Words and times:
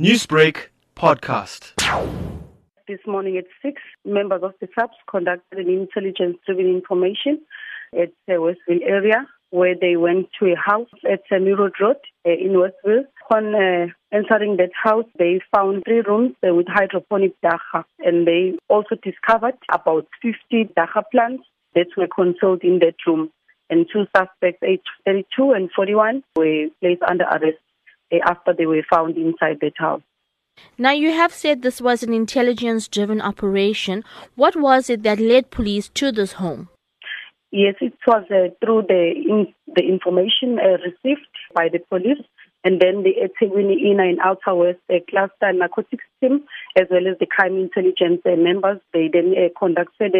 Newsbreak 0.00 0.70
podcast. 0.96 1.74
This 2.88 2.98
morning 3.06 3.36
at 3.36 3.44
6, 3.62 3.80
members 4.04 4.42
of 4.42 4.52
the 4.60 4.66
SAPS 4.74 4.96
conducted 5.08 5.56
an 5.56 5.68
intelligence-driven 5.68 6.66
information 6.66 7.40
at 7.96 8.10
the 8.26 8.40
Westville 8.40 8.82
area 8.84 9.24
where 9.50 9.76
they 9.80 9.94
went 9.94 10.30
to 10.40 10.46
a 10.46 10.56
house 10.56 10.88
at 11.08 11.20
Meerut 11.30 11.78
Road 11.80 11.98
uh, 12.26 12.30
in 12.30 12.58
Westville. 12.58 13.04
Upon 13.30 13.54
uh, 13.54 13.86
entering 14.12 14.56
that 14.56 14.72
house, 14.74 15.06
they 15.16 15.40
found 15.54 15.84
three 15.84 16.00
rooms 16.00 16.34
uh, 16.42 16.52
with 16.52 16.66
hydroponic 16.68 17.40
dagga 17.40 17.84
and 18.00 18.26
they 18.26 18.58
also 18.68 18.96
discovered 19.00 19.54
about 19.72 20.08
50 20.22 20.72
dagga 20.76 21.04
plants 21.12 21.44
that 21.76 21.86
were 21.96 22.08
concealed 22.08 22.64
in 22.64 22.80
that 22.80 22.96
room. 23.06 23.30
And 23.70 23.86
two 23.92 24.06
suspects, 24.16 24.58
aged 24.66 24.82
32 25.04 25.52
and 25.52 25.70
41, 25.70 26.24
were 26.34 26.66
placed 26.80 27.02
under 27.08 27.26
arrest 27.26 27.58
after 28.24 28.52
they 28.52 28.66
were 28.66 28.84
found 28.90 29.16
inside 29.16 29.58
that 29.60 29.74
house. 29.76 30.02
Now, 30.78 30.92
you 30.92 31.10
have 31.12 31.32
said 31.32 31.62
this 31.62 31.80
was 31.80 32.02
an 32.02 32.12
intelligence 32.12 32.86
driven 32.86 33.20
operation. 33.20 34.04
What 34.36 34.54
was 34.56 34.88
it 34.88 35.02
that 35.02 35.18
led 35.18 35.50
police 35.50 35.88
to 35.94 36.12
this 36.12 36.32
home? 36.32 36.68
Yes, 37.50 37.74
it 37.80 37.94
was 38.06 38.24
uh, 38.30 38.54
through 38.60 38.82
the 38.88 39.12
in, 39.14 39.54
the 39.74 39.82
information 39.82 40.58
uh, 40.58 40.78
received 40.82 41.28
by 41.54 41.68
the 41.68 41.78
police 41.78 42.22
and 42.64 42.80
then 42.80 43.04
the 43.04 43.12
eThekwini 43.22 43.76
Inner 43.90 44.08
and 44.08 44.18
Outer 44.24 44.54
West 44.54 44.80
uh, 44.90 44.94
Cluster 45.08 45.52
Narcotics 45.52 46.04
Team, 46.20 46.44
as 46.76 46.88
well 46.90 47.06
as 47.06 47.18
the 47.20 47.26
crime 47.26 47.56
intelligence 47.56 48.22
uh, 48.24 48.36
members. 48.36 48.80
They 48.92 49.08
then 49.12 49.34
uh, 49.36 49.56
conducted 49.56 50.14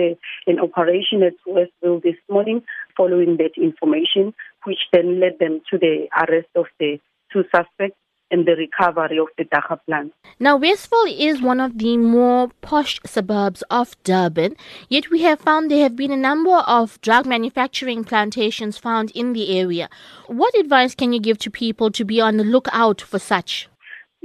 an 0.46 0.60
operation 0.60 1.22
at 1.22 1.34
Westville 1.46 2.00
this 2.00 2.20
morning 2.30 2.62
following 2.96 3.38
that 3.38 3.56
information, 3.56 4.34
which 4.64 4.78
then 4.92 5.18
led 5.20 5.38
them 5.40 5.60
to 5.70 5.78
the 5.78 6.06
arrest 6.14 6.50
of 6.54 6.66
the 6.78 7.00
two 7.34 7.44
suspects 7.54 7.98
and 8.30 8.46
the 8.46 8.56
recovery 8.56 9.18
of 9.18 9.28
the 9.36 9.44
dagga 9.44 9.78
plant. 9.86 10.12
Now, 10.40 10.56
Westville 10.56 11.14
is 11.18 11.42
one 11.42 11.60
of 11.60 11.78
the 11.78 11.96
more 11.96 12.48
posh 12.62 12.98
suburbs 13.04 13.62
of 13.70 14.02
Durban, 14.02 14.56
yet 14.88 15.10
we 15.10 15.22
have 15.22 15.40
found 15.40 15.70
there 15.70 15.82
have 15.82 15.94
been 15.94 16.10
a 16.10 16.16
number 16.16 16.56
of 16.78 17.00
drug 17.02 17.26
manufacturing 17.26 18.02
plantations 18.02 18.78
found 18.78 19.10
in 19.10 19.34
the 19.34 19.58
area. 19.58 19.88
What 20.26 20.56
advice 20.56 20.94
can 20.94 21.12
you 21.12 21.20
give 21.20 21.38
to 21.38 21.50
people 21.50 21.90
to 21.92 22.04
be 22.04 22.20
on 22.20 22.38
the 22.38 22.44
lookout 22.44 23.00
for 23.00 23.18
such? 23.18 23.68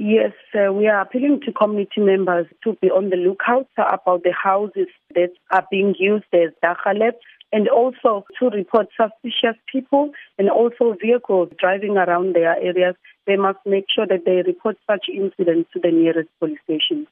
Yes, 0.02 0.32
uh, 0.54 0.72
we 0.72 0.88
are 0.88 1.02
appealing 1.02 1.42
to 1.44 1.52
community 1.52 2.00
members 2.00 2.46
to 2.64 2.72
be 2.80 2.88
on 2.88 3.10
the 3.10 3.16
lookout 3.16 3.68
about 3.76 4.22
the 4.22 4.32
houses 4.32 4.86
that 5.14 5.28
are 5.50 5.66
being 5.70 5.94
used 5.98 6.24
as 6.32 6.52
dagga 6.64 7.12
and 7.52 7.68
also 7.68 8.24
to 8.38 8.48
report 8.48 8.88
suspicious 8.96 9.60
people 9.70 10.12
and 10.38 10.48
also 10.48 10.96
vehicles 10.98 11.50
driving 11.58 11.98
around 11.98 12.34
their 12.34 12.56
areas. 12.56 12.94
They 13.26 13.36
must 13.36 13.58
make 13.66 13.84
sure 13.94 14.06
that 14.06 14.24
they 14.24 14.40
report 14.40 14.78
such 14.90 15.04
incidents 15.14 15.68
to 15.74 15.80
the 15.80 15.90
nearest 15.90 16.30
police 16.38 16.60
station. 16.64 17.06